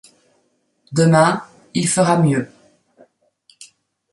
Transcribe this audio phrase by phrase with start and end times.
[0.93, 1.43] Demain,
[1.75, 2.49] il fera mieux.